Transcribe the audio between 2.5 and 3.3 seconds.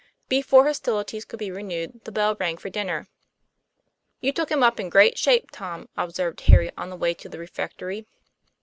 for dinner.'